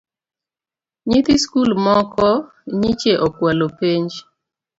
[1.09, 2.29] Nyithi skul moko
[2.79, 4.11] nyiche okwalo penj